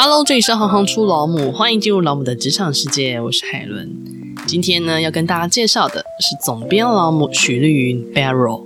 [0.00, 3.90] Hello，这里是行行出老母，欢迎进入老母的职场世界，我是海伦。
[4.46, 8.64] 今天呢，要跟大家介绍的是总编老母许丽云 Beryl，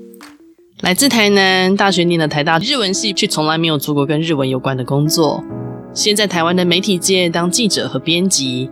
[0.83, 5.43] 来自台南，大学念的台大日文系，却从来没有做过跟日文有关的工作。
[5.95, 8.69] 现在台湾的媒体界当记者和编辑，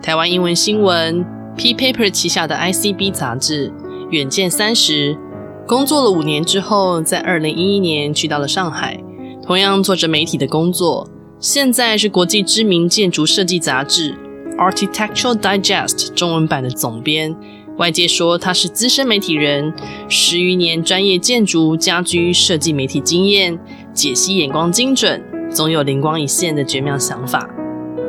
[0.00, 1.26] 台湾英文新闻
[1.56, 3.72] P Paper 旗下的 ICB 杂志
[4.10, 5.18] 远见三十，
[5.66, 9.02] 工作了五年之后，在二零一一年去到了上海，
[9.44, 11.10] 同样做着媒体的工作。
[11.44, 14.12] 现在是国际知名建筑设计杂志
[14.56, 17.36] 《Architectural Digest》中文版的总编，
[17.76, 19.70] 外界说他是资深媒体人，
[20.08, 23.58] 十余年专业建筑家居设计媒体经验，
[23.92, 27.46] 解析眼光精准，总有灵光一现的绝妙想法。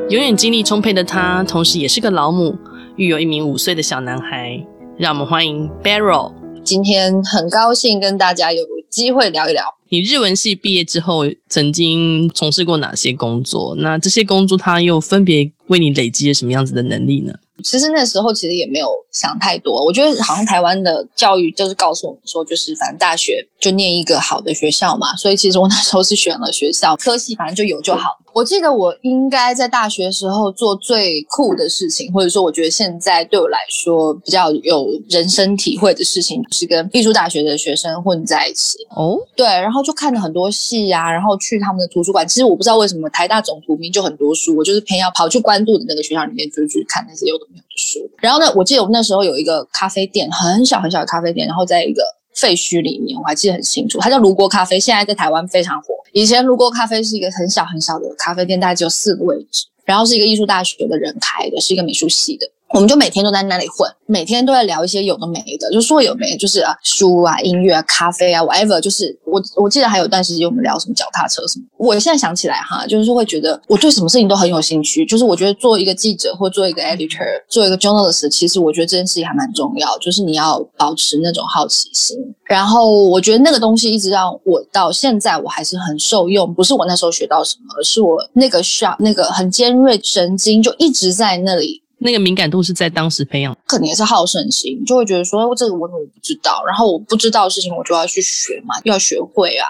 [0.07, 2.57] 永远精力充沛的他，同时也是个老母，
[2.95, 4.65] 育有一名五岁的小男孩。
[4.97, 6.31] 让我们欢迎 Beryl。
[6.63, 8.63] 今天很高兴跟大家有
[8.95, 9.65] 机会聊一聊。
[9.89, 13.75] 你日文系毕业之后，曾经从事过哪些工作？
[13.79, 17.33] 那这些工作，它又分别为你累积了什么样子的能力呢？
[17.63, 28.19] 其实那时候其实也没有想太多，我觉得好像台湾的教育就是告诉我们说，就是反正大学就念一个好的学校嘛，所以其实我那时候是选了学校科系，反正就有就好。
[28.31, 38.77] 我记得我应该在大学时候做最酷的事情，或者说我觉得现在对我来说比较有人生体会的事情，是跟艺术大学的学生混在一起。
[38.95, 42.27] 哦，对，然后就看了很多戏啊，然后去他们的图书馆。
[42.27, 48.07] 其实我不知道为什么台大总图名就很多书，我就是偏要跑去关渡的那个学校里面，就去看那些有的没有的书。
[48.17, 52.03] 然后呢，我记得我们那时候有一个咖啡店，很小很小的咖啡店，然后在一个
[52.35, 55.95] 废墟里面，我还记得很清楚，它叫卢锅咖啡，现在在台湾非常火。
[56.11, 62.47] 以前卢锅咖啡是一个很小很小的咖啡店，大概只有四个位置，然后是一个艺术大学的人开的，是一个美术系的。
[62.73, 68.81] 我们就每天都在那里混，每天都在聊一些有的没的，就说有没，就是啊书啊、音乐啊、咖啡啊，whatever。
[68.81, 71.65] 就是我我记得还有段时间我们聊什么脚踏车什么。
[71.77, 75.05] 我现在想起来哈，就是会觉得我对什么事情都很有兴趣。
[75.05, 82.17] 就是我觉得做一个记者或做一个 editor，做一个 journalist，其实我觉得这件事情还蛮重要，就是你要保持那种好奇心。
[82.43, 91.84] 然后我觉得那个东西一直让我到现在我还是很受用，不是我那时候学到什么，而是我那个 sharp 那个很尖锐神经就一直在那里。
[91.99, 96.63] 那个敏感度是在当时培养，可能也是好胜心，就会觉得说，这个我怎么不知道？
[96.65, 99.65] 然后我不知道的事情，我就要去学嘛，要学会啊，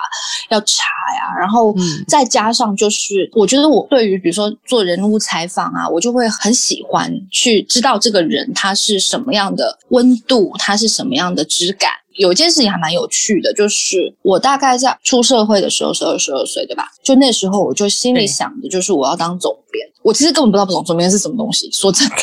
[0.49, 0.85] 要查
[1.17, 1.39] 呀、啊。
[1.39, 1.73] 然后
[2.07, 11.91] 再加上就是，我觉得我对于比如说做人物采访啊，我就会很喜欢去知道这个人他是什么样的温度，他是什么样的质感。
[12.15, 16.89] 有一件事情还蛮有趣的，就是我大概在出社会的时候是二十二岁，对吧？
[17.03, 19.87] 就那时候我就心里想的就是我要当总编。
[20.01, 22.15] 我其实根本不知道总总编是什么东西，说真的。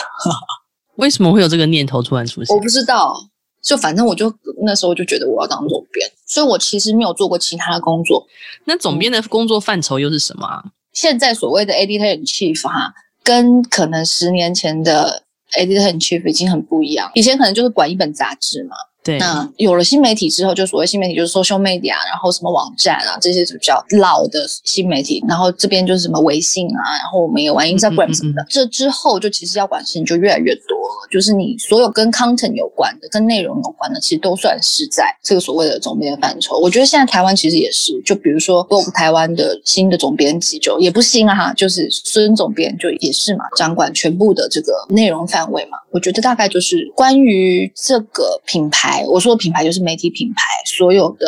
[0.97, 2.55] 为什么会有这个念头突然出现？
[2.55, 3.15] 我不知道，
[3.63, 4.33] 就反正我就
[4.65, 8.27] 那时候就觉得我要当总编，所以我其实没有做过其他的工作。
[8.65, 10.63] 那总编的工作范畴又是什么啊？
[10.93, 12.93] 现在所谓的 editor in chief 哈，
[13.25, 17.11] 跟可能十年前的 editor in chief 已经很不一样。
[17.15, 18.77] 以前可能就是管一本杂志嘛。
[19.05, 25.21] 对，那有了新媒体之后，就所谓新媒体就是 social media，然后什么网站啊，这些就比较老的新媒体。
[25.29, 28.43] 然后这边就是什么微信啊，然后我们也玩 Instagram 什么的。
[28.43, 36.59] 嗯嗯嗯、这之后就其实要管事情就越来越多了，就是你所有跟 content 有关的、跟内容有关的，其实都算是在这个所谓的总编范畴。
[36.59, 45.79] 我觉得现在台湾其实也是，就比如说 Vogue 台湾的新的总编辑就也不新啊哈，就是孙总编就也是嘛，掌管全部的这个内容范围嘛。
[45.91, 48.92] 我觉得大概就是关于这个品牌。
[49.07, 51.27] 我说的品牌就是媒体品牌，所有的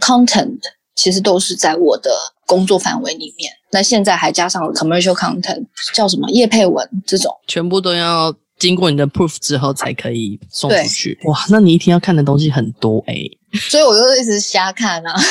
[0.00, 0.58] content
[0.94, 2.10] 其实都是在我的
[2.46, 3.52] 工作范围里面。
[3.70, 11.18] 那现在还加上了 commercial content，叫什么叶配文这种，全部都要经过你的 proof 之后才可以送出去。
[11.24, 15.14] 哇，那你一天要看的东西很多诶、欸、所以我就一直瞎看啊。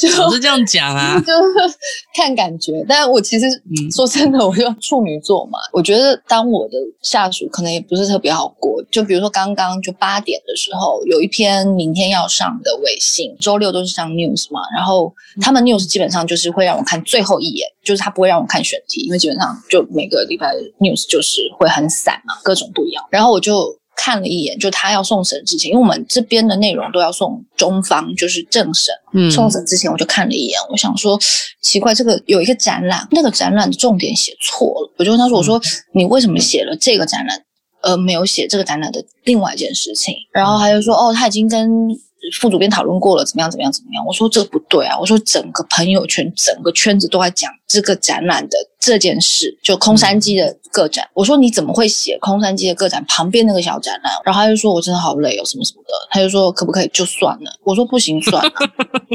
[0.00, 1.76] 就 总是这样讲啊， 就是
[2.14, 2.84] 看感觉。
[2.88, 8.82] 但我其实、嗯、说真的，我就处女座嘛，我觉得当我的下属可能也不是特别好过。
[8.90, 23.04] 就比如说刚刚就八点的时候，有一篇明天要上的微信，周六都是上 news 嘛，然后他们 news 基本上就是会让我看最后一眼，就是他不会让我看选题，因为基本上就每个礼拜 news 就是会很散嘛，各种不一样。
[23.10, 23.76] 然后我就。
[23.96, 28.94] 看了一眼，就他要送审之前，因为我们这边的内容都要送中方，就是正审。
[29.14, 31.18] 嗯，送审之前我就看了一眼，我想说
[31.62, 34.94] 奇怪，这个有一个展览，那个展览的重点写错了。
[34.98, 35.60] 我就问他说：“我说
[35.92, 37.42] 你为什么写了这个展览，
[37.82, 41.88] 呃，没有写这个展览的另外一件事情？”然后他就说：“哦，他已经跟。”
[42.32, 43.50] 副主编讨论过了，怎么样？
[43.50, 43.70] 怎么样？
[43.70, 44.04] 怎么样？
[44.06, 44.98] 我说这不对啊！
[44.98, 51.04] 我说整个朋友圈、整个圈子都在讲这个展览的这件事，就空山鸡的个展。
[51.04, 54.12] 嗯、我说你怎么会写空山鸡的个展旁边那个小展览？
[54.24, 55.92] 然后他就说我真的好累哦，什么什么的。
[56.10, 57.50] 他就说可不可以就算了？
[57.64, 58.50] 我说不行，算了。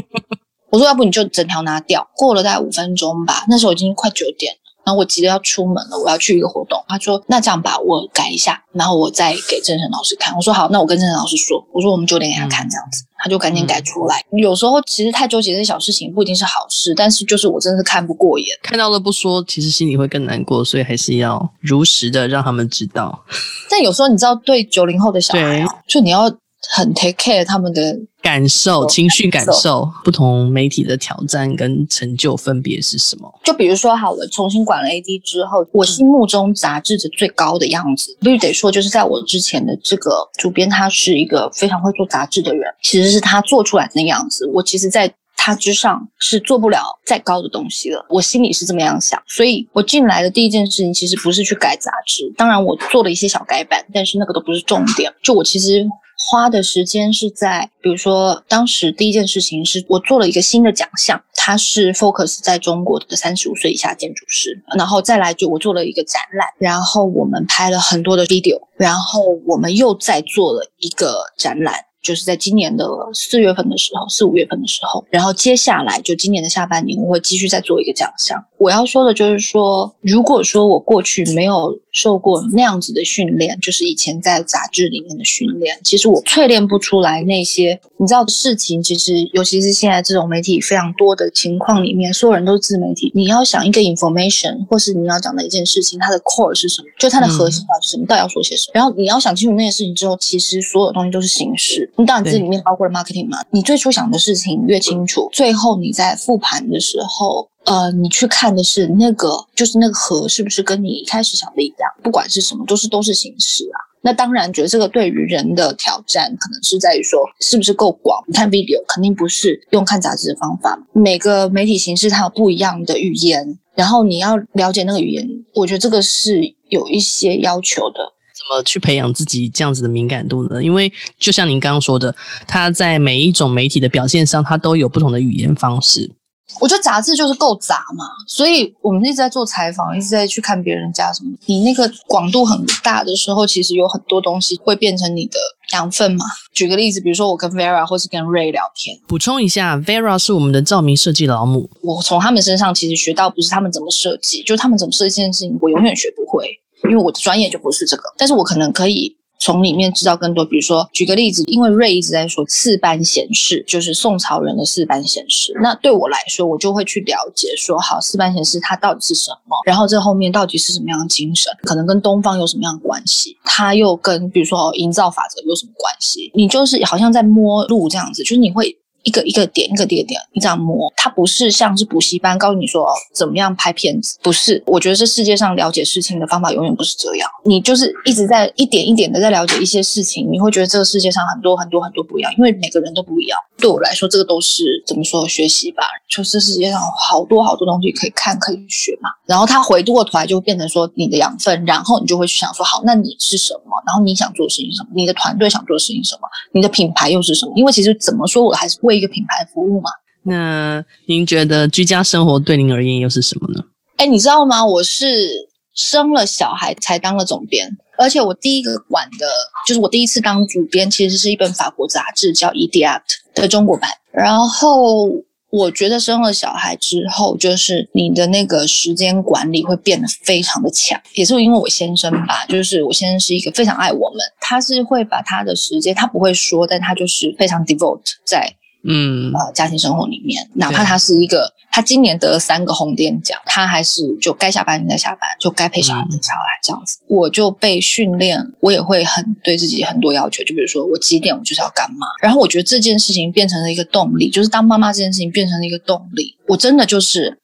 [0.71, 2.09] 我说要不你就整条拿掉。
[2.15, 6.83] 过了大概五分钟吧，那时候已经快九点了，然后我急着要出门了，我要去一个活动。
[6.87, 10.35] 他说那这样吧，我改一下，然后我再给郑晨老师看。
[10.35, 13.05] 我说好，那我跟郑晨老师说，我说我们九点给他看这样子。
[13.23, 14.19] 他就赶紧改出来。
[14.31, 23.23] 嗯、有时候其实太纠结这些小事情不一定是好事，但是就是我真的是看不过眼，看到了不说，其实心里会更难过，所以还是要如实的让他们知道。
[23.69, 26.35] 但有时候你知道，对九零后的小孩，就你要。
[26.69, 33.33] 很 take care 他们的感受、情绪感受，不同媒体的挑战跟成就分别是什么？
[33.43, 44.45] 就比如说，好了，重新管了 AD 之后，我心目中杂志的最高的样子，必须得说，就是在我之前的这个主编，他是一个非常会做杂志的人，其实是他做出来的那样子。
[44.53, 49.19] 我其实，在他之上是做不了再高的东西了，我心里是这么样想。
[49.27, 55.11] 所以我进来的第一件事情，其实不是去改杂志，当然我做了一些小改版，但是那个都不是重点。
[55.23, 55.83] 就我其实。
[56.23, 71.85] 花的时间是在，比如说，当时第一件事情是我做了一个新的奖项，它是 focus 在中国的三十五岁以下建筑师，然后再来就我做了一个展览，然后我们拍了很多的 video，然后我们又再做了一个展览。
[72.01, 72.83] 就是在今年的
[73.13, 78.43] 四月份的时候，四五月份的时候，然后接下来就今年的下半年，我会继续再做一个奖项。
[78.61, 88.81] 我要说的就是说，如果说我过去没有受过那样子的训练，就是以前在杂志里面的训练，其实我淬炼不出来那些你知道的事情。
[88.83, 96.87] 其实，尤其是现在这种媒体非常多的情况里面，所有人都是自媒体，你要想一个 information，或是你要讲的一件事情，它的 core 是什么？
[96.99, 98.05] 就它的核心到底是什么？
[98.05, 98.71] 到底要说些什么？
[98.75, 101.91] 然后你要想清楚那些事情之后，其实所有东西都是形式。
[101.97, 111.89] 你当然这里面包括了 marketing 嘛，你最初想的事情越清楚，最后你在复盘的时候，呃，你去看的是那个，就是那个核是不是跟你一开始想的一样？
[112.01, 113.77] 不管是什么，都是都是形式啊。
[114.03, 118.19] 那当然，觉得这个对于人的挑战，可能是在于说是不是够广。
[118.27, 128.13] 你看 video 肯定不是用看杂志的方法，每个媒体形式它有不一样的语言，然后你要了解那个语言，我觉得这个是有一些要求的。
[128.33, 130.63] 怎么去培养自己这样子的敏感度呢？
[130.63, 132.15] 因为就像您刚刚说的，
[132.47, 136.11] 它在每一种媒体的表现上，它都有不同的语言方式。
[136.59, 141.31] 我觉得杂志就是够杂嘛，所以我们一直在做采访，一直在去看别人家什么。
[141.45, 145.39] 你那个广度很大的时候，其实有很多东西会变成你的
[145.73, 146.25] 养分嘛。
[146.53, 148.97] 举个例子，比如说我跟 Vera 或是跟 Ray 聊天。
[149.07, 151.69] 补充一下，Vera 是我们的照明设计老母。
[151.81, 156.59] 我从他们身上其实学到不是他们怎么设计，就是他们怎么设计这件事情，我永远学不会。
[156.85, 160.45] 因为我的专业就不是这个，但是我可能可以从里面知道更多。
[160.45, 165.51] 比如说，举个例子，因为瑞一直在说四班显示，就是宋朝人的四班显示。
[165.61, 169.57] 那对我来说，我就会去了解说，好，四班显示它到底是什么？
[169.65, 171.51] 然后这后面到底是什么样的精神？
[171.63, 173.35] 可能跟东方有什么样的关系？
[173.43, 176.31] 它又跟比如说营造法则有什么关系？
[176.35, 178.77] 你就是好像在摸路这样子，就是你会。
[179.03, 184.61] 一个一个点，一个点点，你这样摸，它不是像是补习班告诉你说哦，怎么样拍片子，不是。
[184.65, 187.29] 我觉得这世界上了解事情的方法永远不是这样。
[187.45, 193.37] 你就是一直在一点一点的在了解一些事情，你会觉得这个世界上很多很多很多不一样，因为每个人都不一样。
[193.57, 199.09] 对我来说，这个都是怎么说学习吧，就是世界上好多好多东西可以看可以学嘛。
[199.25, 203.71] 然后它回过头来就变成说你的养分，然后你就会去想说好，那你是什么？
[203.85, 204.89] 然后你想做的事情什么？
[204.95, 206.27] 你的团队想做的事情什么？
[206.53, 207.53] 你的品牌又是什么？
[207.55, 209.89] 因为其实怎么说，我还是为一个品牌服务嘛。
[210.23, 213.63] 那您觉得居家生活对您而言又是什么呢？
[213.97, 214.63] 哎，你知道吗？
[214.63, 219.25] 我是生了小孩才当了总编，而且我第一个管的
[219.67, 223.89] 就是我第一次当主编，其实是一本法国杂志叫《e d a p t》的中国版。
[224.11, 225.09] 然后
[225.49, 238.55] 我觉得生了小孩之后，就是你的那个时间管理会变得非常的强，也是因为我先生吧，就是我先生是一个非常爱我们，他是会把他的时间，他不会说，但他就是非常 devote 在。
[238.83, 246.97] 嗯，呃，家庭生活里面，哪怕他是一个，他今年得了三个红点奖，他还是就该下班就该下班，就该陪小孩陪小孩这样子。
[247.07, 252.07] 我就被训练，我也会很对自己很多要求，就比如说我几点我就是要干嘛。
[252.21, 256.35] 然后我觉得这件事情变成了一个动力，就是当妈妈这件事情变成了一个动力。
[256.47, 257.39] 我真的就是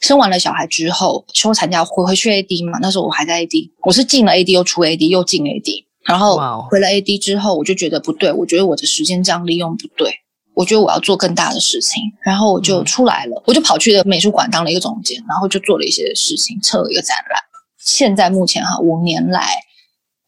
[0.00, 6.36] 生完了小孩之后，休产假回回去 AD 嘛，那时候我还在 AD，我是进了 AD 又出 AD 又进 AD，然后
[6.68, 10.19] 回了 AD 之后，我就觉得不对，我觉得我的时间这样利用不对。
[10.54, 17.40] 我觉得我要做更大的事情，然后我就出来了，嗯、我就跑去了美术馆当了一个总监，然后就做了一些事情，策了一个展览。
[17.78, 19.48] 现在目前哈，五年来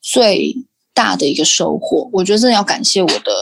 [0.00, 0.54] 最
[0.94, 3.32] 大的一个收获，我觉得真的要感谢我的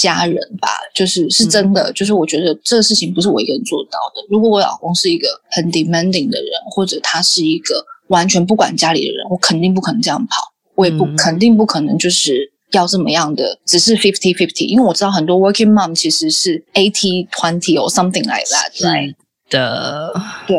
[0.00, 4.26] 家人吧，就是是真的，嗯、就是我觉得这个事情不是我一个人做到的。
[4.30, 12.52] 如果我老公是一个很 demanding 的人，或者他是一个完全不管家里的人，我肯定不可能这样跑，我也不、嗯、肯定不可能就是。
[12.76, 19.16] 要这么样的，只是 fifty fifty，因为我知道很多 working mom 其实是 eighty twenty or something like that，对
[19.50, 20.12] 的，
[20.46, 20.56] 对，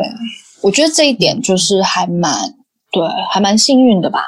[0.62, 2.32] 我觉得这一点就是还蛮
[2.90, 4.20] 对，还蛮幸运的吧。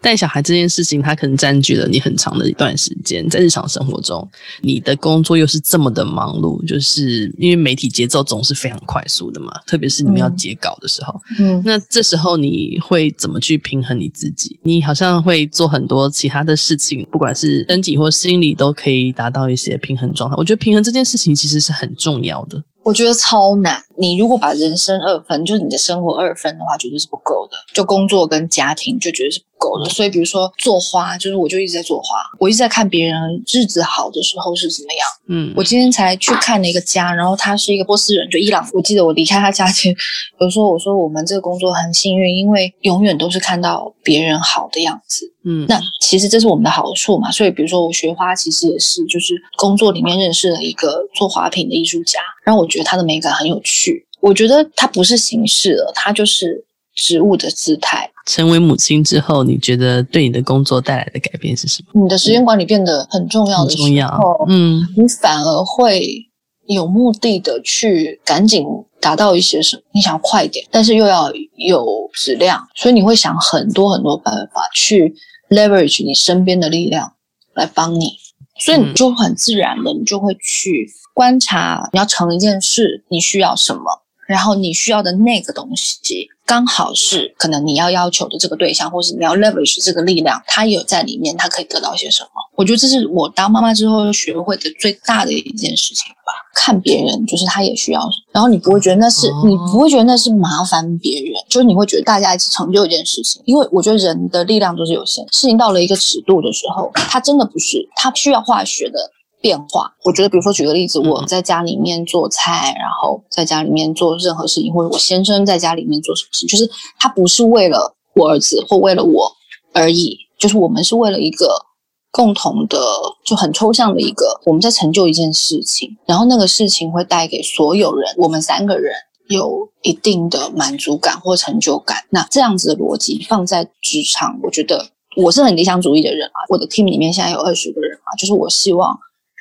[0.00, 4.28] 带小孩这件事情，它可能占据了你很长的一段时间，在日常生活中，
[4.60, 14.58] 你的工作又是这么的忙碌，就是因为媒体节奏总是非常快速的嘛，特别是你们要截稿的时候，嗯，那这时候你会怎么去平衡你自己？
[14.62, 20.36] 你好像会做很多其他的事情，不管是身体或心理，都可以达到一些平衡状态。
[20.36, 22.62] 我觉得平衡这件事情其实是很重要的。
[22.84, 23.82] 我觉得超难。
[23.98, 27.56] 你如果把人生二分，就是你的生活二分的话，绝对是不够的。
[27.72, 29.90] 就工作跟家庭，就绝对是不够的。
[29.90, 35.08] 所以，比如说做花，就是我就一直在做花，我一直在看别人日子好的时候是怎么样。
[35.28, 38.68] 嗯，我今天才去看了一个家，然后他是一个波斯人，就伊朗。
[38.72, 39.94] 我记得我离开他家前，
[40.40, 45.32] 有时候我说我们这个工作很幸运，因为永远都是看到别人好的样子。
[45.48, 47.30] 嗯，那其实这是我们的好处嘛。
[47.30, 53.85] 所以，比如说我学花，其实也是就是工作里面认识了一个做花瓶的艺术家，然后我觉得他的美感很有趣。
[54.20, 58.10] 我觉得它不是形式了，它就是植物的姿态。
[58.26, 62.02] 成为母亲之后，你觉得对你的工作带来的改变是什么？
[62.02, 64.46] 你的时间管理变得很重要的时候，很重要。
[64.48, 66.28] 嗯，你反而会
[66.66, 68.66] 有目的的去赶紧
[69.00, 75.14] 达到一些什么，你想要快一点，但是又要有质量，所以你会想很多很多办法去
[75.50, 77.12] leverage 你身边的力量
[77.54, 78.14] 来帮你，
[78.58, 84.02] 所以你就很自然的，你就会去观察你要成一件事，你需要什么。
[84.26, 92.30] 然后你需要的那个东西，刚好是可能你要要求的这个对象，或是你要 leverage 这个力量，他也有在里面，他可以得到一些什么？
[92.56, 96.32] 我觉得这是我当妈妈之后学会的最大的一件事情吧。
[96.54, 103.42] 看别人，就是他也需要什么，然后你不会觉得那是，你不会觉得那是麻烦别人，就是你会觉得大家一起成就一件事情。
[103.44, 108.98] 因为我觉得人的力量都是有限，事情到了一个尺度的时候，他真的不是，他需要化学的。
[109.40, 119.30] 变化，我觉得，比如说举个例子，我在家里面做菜，然后在家里面做任何事情，或者我先生在家里面做什么事，就是他不是为了我儿子或为了我
[119.72, 121.64] 而已，就是我们是为了一个
[122.10, 122.78] 共同的，
[123.24, 128.92] 就很抽象的一个，我们在成就一件事情，然后那个事情会带给所有人，我们三个人
[129.28, 131.98] 有一定的满足感或成就感。
[132.10, 136.38] 那这样子的逻辑放在职场，我觉得我是很理想主义的人啊。
[136.48, 138.98] 我的 team 里面现在有二十个人啊，就是我希望。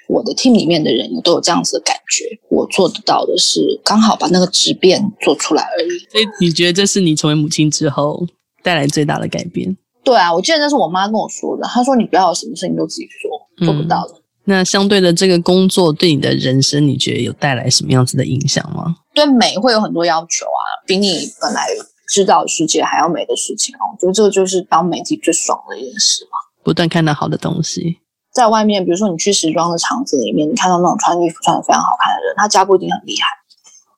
[0.08, 6.00] 我的 team 里面的人都有这样子的感觉，我做得到的是刚好把那个质变做出来而已。
[6.12, 8.26] 所以你觉得这是你成为母亲之后
[8.64, 9.76] 带来最大的改变？
[10.04, 11.68] 对啊，我记得那是我妈跟我说的。
[11.68, 14.14] 她说：“你不要有什么事情都自己做，做不到的。
[14.14, 18.96] 嗯”那相对的，这个工作对你的人生，你觉得有带来什么样子的影响吗？
[19.16, 21.66] 对美会有很多要求啊，比你本来
[22.08, 23.82] 知道的世界还要美的事情啊。
[23.92, 27.98] 我觉得这个就是当媒体最爽的一件事嘛，不断看到好的东西。
[28.36, 33.28] 在外面，比如说你去时装的场子里面，你看到那种穿衣服穿得非常好看的人，他家不一定很厉害，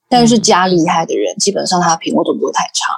[0.08, 2.94] 但是家厉害的人，基本上他的品味都不会太差。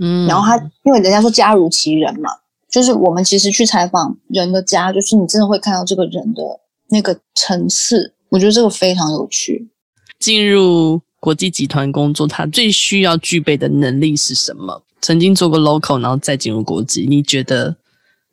[0.00, 2.30] 嗯，然后他因为人家说家如其人嘛，
[2.68, 6.42] 就是我们其实去采访人的家，就是你真的会看到这个人的
[6.90, 8.14] 那个层次。
[8.30, 9.70] 我觉得这个非常有趣。
[10.18, 14.82] 进入国际集团工作，他最需要具备的能力是什么？
[15.00, 17.76] 曾经做过 local，然后再进入国际，你觉得？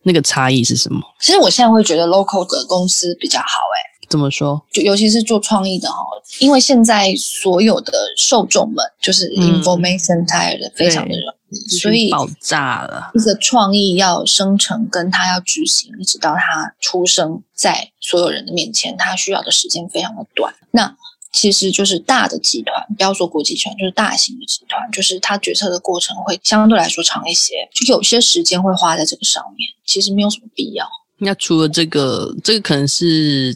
[0.03, 1.01] 那个差异是什么？
[1.20, 3.89] 其实我现在会觉得 local 的公司比较好，诶。
[4.10, 4.60] 怎么说？
[4.72, 5.96] 就尤其是做创意的哈，
[6.39, 13.12] 因为现在所有的受众们就是 information tired 的非常的容易，嗯、所以爆炸了。
[13.13, 20.51] 一个创意要生成，跟它要执行，一直到它出生在所有人的面前，它需要的时间非常的短。
[20.72, 20.96] 那
[21.31, 30.86] 其实就是大的集团，不要说国际集团，就是大型的集团，就是他决策的过程会相对来说长一些，就有些时间会花在这个上面，其实没有什么必要。
[31.19, 33.55] 那除了这个，这个可能是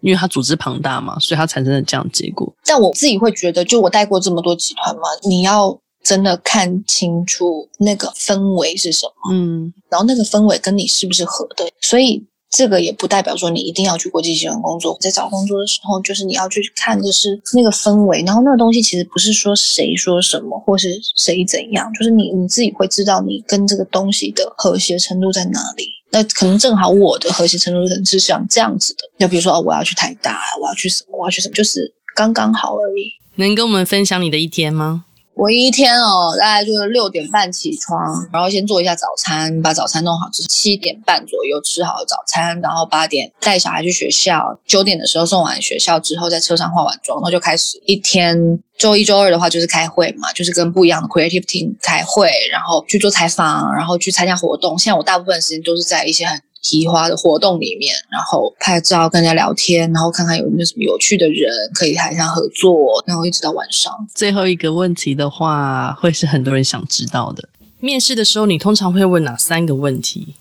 [0.00, 2.50] 因为它组织庞大嘛，所以它产生了这样的结果。
[2.64, 12.24] 但我自己会觉得，就我带过这么多集团嘛，你要真的看清楚那个氛围是什么，嗯，然后那个氛围跟你是不是合的，所以。
[12.50, 25.86] 这个也不代表说你一定要去国际集团工作，在找工作的时候，就是你要去看的是那个氛围，然后那个东西其实不是说谁说什么或是谁怎样，就是你你自己会知道你跟这个东西的和谐程度在哪里。
[26.10, 33.12] 那可能正好我的和谐程度是像这样子的，就比如说哦我要去台大，我要去什么，我要去什么，就是刚刚好而已。
[33.36, 35.04] 能跟我们分享你的一天吗？
[35.34, 48.60] 我一天哦，大概就是六点半起床，然后先做一下早餐，把早餐弄好，就是七点半左右吃好早餐，然后八点带小孩去学校，九点的时候送完学校之后，在车上化完妆，然后就开始一天。
[48.80, 54.78] 周一、周二的话就是开会嘛，就是跟不一样的 creative team 开会，然后去做采访，然后去参加活动。
[54.78, 63.92] 现在我大部分时间都是在一些很提花的活动里面，然后拍照、跟人家聊天，然后看看有没有什么有趣的人可以台上合作，然后一直到晚上。
[64.14, 67.48] 最后一个问题的话，会是很多人想知道的。
[67.78, 70.34] 面试的时候，你通常会问哪三个问题？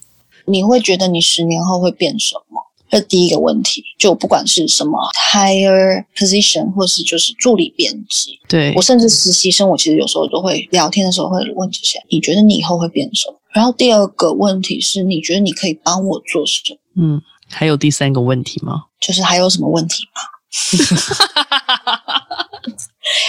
[0.45, 2.65] 你会觉得你十年后会变什么？
[2.91, 4.97] 这第一个问题，就不管是什么
[5.31, 12.01] higher position，或是就是助理编辑，对，我甚至实习生，我其实有时候都会聊天的时候会问这些。
[12.09, 13.37] 你觉得你以后会变什么？
[13.53, 16.61] 然后第二个问题是，你觉得你可以帮我做什
[16.95, 17.01] 么？
[17.01, 18.83] 嗯，还有第三个问题吗？
[18.99, 20.21] 就是还有什么问题吗？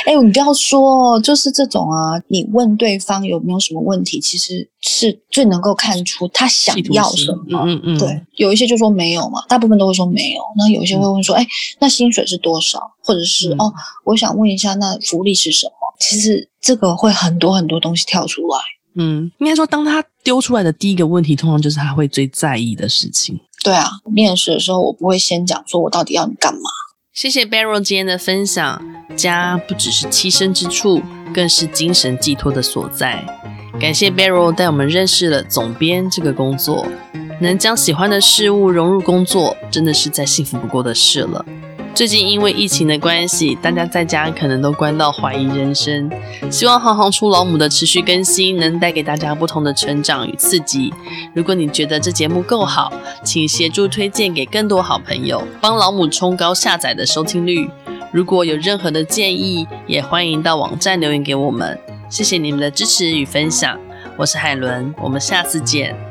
[0.05, 7.63] 哎，你不要说，就是这种啊，你问对方有没有什么问题，其实是最能够看出他想要什么。
[7.65, 7.99] 嗯嗯，嗯。
[7.99, 10.43] 对，有一些就说没有嘛，大部分都会说没有。
[10.57, 11.47] 那有一些会问说，哎、嗯，
[11.81, 12.93] 那薪水是多少？
[13.03, 13.73] 或者是、嗯、哦，
[14.05, 15.73] 我想问一下，那福利是什么？
[15.99, 18.59] 其实这个会很多很多东西跳出来。
[18.95, 23.39] 嗯，应该说，当他丢出来的第一个问题，通常就是他会最在意的事情。
[23.63, 26.61] 对啊，面试的时候我不会先讲说我到底要你干嘛。
[27.13, 28.83] 谢谢 Beryl 今天的分享。
[29.17, 31.03] 家不只是栖身之处，
[31.35, 33.23] 更是精神寄托的所在。
[33.79, 36.87] 感谢 Beryl 带我们认识了总编这个工作，
[37.41, 41.45] 能将喜欢的事物融入工作，真的是再幸福不过的事了。
[41.93, 46.11] 最近因为疫情的关系，大家在家可能都关到怀疑人生。
[46.51, 50.93] 希望行行出老母的持续更新能带给大家不同的成长与刺激。
[51.35, 52.91] 如果你觉得这节目够好，
[53.23, 57.69] 请协助推荐给更多好朋友，帮老母冲高下载的收听率。
[58.11, 61.79] 如果有任何的建议，也欢迎到网站留言给我们。
[62.09, 63.79] 谢谢你们的支持与分享，
[64.17, 66.10] 我是海伦，我们下次见。